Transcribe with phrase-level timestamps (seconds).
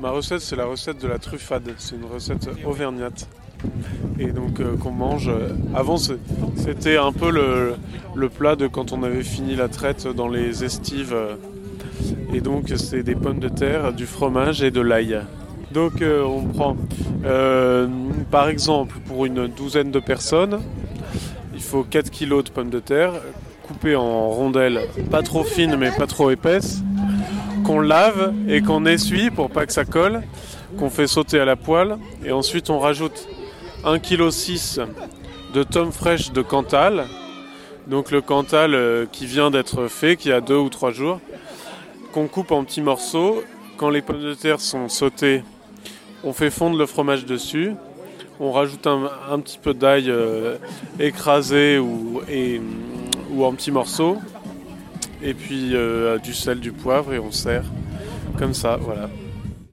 [0.00, 1.68] Ma recette, c'est la recette de la truffade.
[1.78, 3.28] C'est une recette auvergnate.
[4.20, 5.28] Et donc euh, qu'on mange.
[5.28, 10.28] euh, Avant, c'était un peu le, plat de quand on avait fini la traite dans
[10.28, 11.12] les estives.
[11.12, 11.34] euh,
[12.32, 15.18] Et donc, c'est des pommes de terre, du fromage et de l'ail.
[15.72, 16.76] Donc, on prend,
[18.30, 20.60] par exemple, pour une douzaine de personnes,
[21.54, 23.12] il faut 4 kg de pommes de terre
[23.66, 24.80] coupées en rondelles,
[25.10, 26.80] pas trop fines mais pas trop épaisses,
[27.64, 30.22] qu'on lave et qu'on essuie pour pas que ça colle,
[30.78, 33.28] qu'on fait sauter à la poêle et ensuite on rajoute
[33.84, 34.88] 1,6 kg
[35.54, 37.06] de tomes fraîches de Cantal.
[37.86, 41.20] Donc le Cantal euh, qui vient d'être fait, qui a deux ou trois jours,
[42.12, 43.42] qu'on coupe en petits morceaux.
[43.76, 45.42] Quand les pommes de terre sont sautées,
[46.24, 47.72] on fait fondre le fromage dessus.
[48.40, 50.56] On rajoute un, petit peu d'ail euh,
[51.00, 52.22] écrasé ou
[53.44, 54.18] en petits morceaux.
[55.22, 57.64] Et puis euh, du sel, du poivre et on sert
[58.38, 59.10] comme ça, voilà.